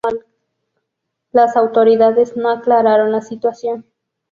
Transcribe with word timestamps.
Las 1.31 1.55
autoridades 1.55 2.35
no 2.35 2.49
aclararon 2.49 3.11
la 3.11 3.21
situación. 3.21 3.85